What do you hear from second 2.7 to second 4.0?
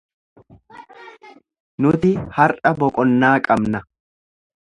boqonnaa qabna.